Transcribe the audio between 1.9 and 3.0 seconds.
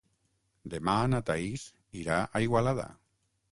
irà a Igualada.